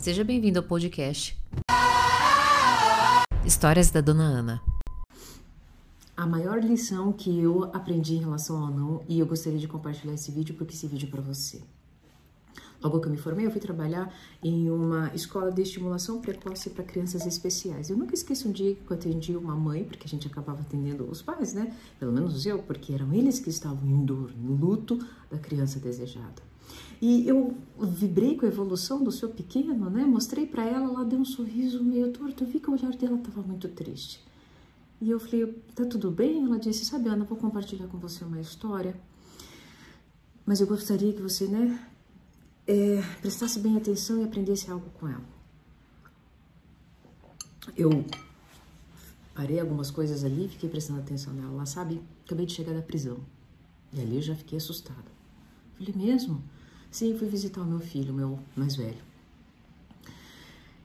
[0.00, 1.38] Seja bem-vindo ao podcast
[3.44, 4.62] Histórias da Dona Ana.
[6.16, 10.14] A maior lição que eu aprendi em relação ao não, e eu gostaria de compartilhar
[10.14, 11.60] esse vídeo porque esse vídeo é para você.
[12.82, 14.10] Logo que eu me formei, eu fui trabalhar
[14.42, 17.90] em uma escola de estimulação precoce para crianças especiais.
[17.90, 21.04] Eu nunca esqueço um dia que eu atendi uma mãe, porque a gente acabava atendendo
[21.04, 21.76] os pais, né?
[21.98, 24.98] Pelo menos eu, porque eram eles que estavam em dor, no luto
[25.30, 26.49] da criança desejada.
[27.00, 30.04] E eu vibrei com a evolução do seu pequeno, né?
[30.04, 32.44] Mostrei para ela, ela deu um sorriso meio torto.
[32.44, 34.22] Eu vi que o olhar dela estava muito triste.
[35.00, 36.44] E eu falei, tá tudo bem?
[36.44, 38.94] Ela disse, sabe, Ana, vou compartilhar com você uma história.
[40.44, 41.88] Mas eu gostaria que você, né,
[42.66, 45.24] é, prestasse bem atenção e aprendesse algo com ela.
[47.74, 48.04] Eu
[49.34, 51.52] parei algumas coisas ali, fiquei prestando atenção nela.
[51.52, 53.18] Ela sabe, acabei de chegar da prisão.
[53.92, 55.10] E ali eu já fiquei assustada.
[55.78, 56.42] Falei, mesmo?
[56.90, 59.10] Sim, fui visitar o meu filho, meu mais velho.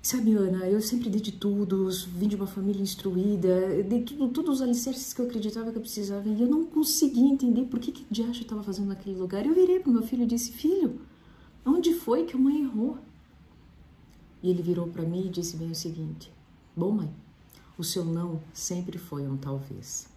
[0.01, 4.57] Sabe, Ana, eu sempre dei de tudo, vim de uma família instruída, dei tudo, todos
[4.57, 7.91] os alicerces que eu acreditava que eu precisava e eu não conseguia entender por que
[7.91, 9.45] que Diacho estava fazendo naquele lugar.
[9.45, 10.99] Eu virei para o meu filho e disse, filho,
[11.65, 12.99] Onde foi que a mãe errou?
[14.43, 16.31] E ele virou para mim e disse bem o seguinte:
[16.77, 17.11] Bom, mãe,
[17.75, 20.07] o seu não sempre foi um talvez.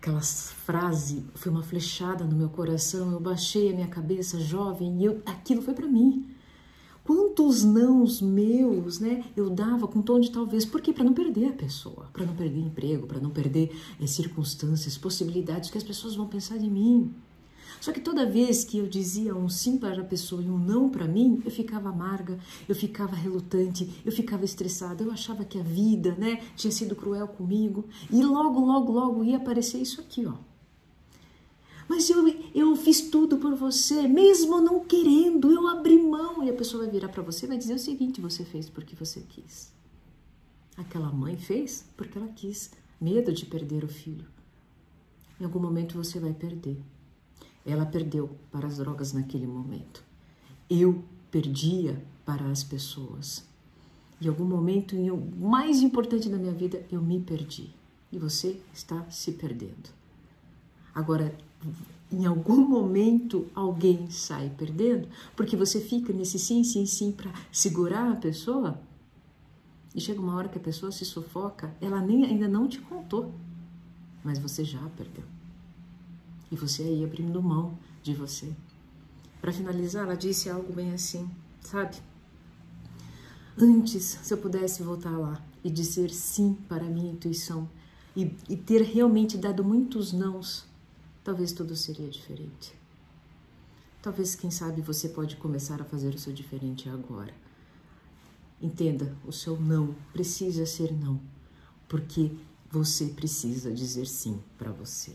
[0.00, 3.12] Aquela frase foi uma flechada no meu coração.
[3.12, 6.26] Eu baixei a minha cabeça jovem e eu, aquilo foi para mim.
[7.04, 11.52] Quantos nãos meus, né, eu dava com tom de talvez, porque para não perder a
[11.52, 16.26] pessoa, para não perder emprego, para não perder é, circunstâncias, possibilidades que as pessoas vão
[16.26, 17.14] pensar de mim.
[17.80, 20.90] Só que toda vez que eu dizia um sim para a pessoa e um não
[20.90, 25.62] para mim, eu ficava amarga, eu ficava relutante, eu ficava estressada, eu achava que a
[25.62, 27.86] vida, né, tinha sido cruel comigo.
[28.12, 30.34] E logo, logo, logo ia aparecer isso aqui, ó.
[31.88, 36.44] Mas eu, eu fiz tudo por você, mesmo não querendo, eu abri mão.
[36.44, 38.94] E a pessoa vai virar para você e vai dizer o seguinte: você fez porque
[38.94, 39.72] você quis.
[40.76, 44.24] Aquela mãe fez porque ela quis, medo de perder o filho.
[45.40, 46.80] Em algum momento você vai perder.
[47.64, 50.02] Ela perdeu para as drogas naquele momento.
[50.68, 53.44] Eu perdia para as pessoas.
[54.20, 57.70] Em algum momento, em o mais importante da minha vida, eu me perdi.
[58.12, 59.90] E você está se perdendo.
[60.94, 61.34] Agora,
[62.10, 68.10] em algum momento alguém sai perdendo, porque você fica nesse sim, sim, sim para segurar
[68.10, 68.80] a pessoa.
[69.94, 73.32] E chega uma hora que a pessoa se sufoca, ela nem ainda não te contou,
[74.24, 75.24] mas você já perdeu
[76.50, 78.52] e você aí abrindo mão de você.
[79.40, 81.30] Para finalizar, ela disse algo bem assim,
[81.60, 81.96] sabe?
[83.58, 87.68] Antes, se eu pudesse voltar lá e dizer sim para a minha intuição
[88.16, 90.66] e, e ter realmente dado muitos nãos,
[91.22, 92.74] talvez tudo seria diferente.
[94.02, 97.34] Talvez, quem sabe, você pode começar a fazer o seu diferente agora.
[98.60, 101.20] Entenda, o seu não precisa ser não,
[101.88, 102.30] porque
[102.70, 105.14] você precisa dizer sim para você.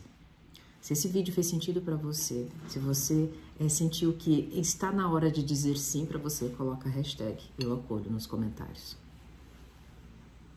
[0.85, 3.27] Se esse vídeo fez sentido para você, se você
[3.59, 7.73] é, sentiu que está na hora de dizer sim para você, coloca a hashtag eu
[7.73, 8.95] acolho nos comentários.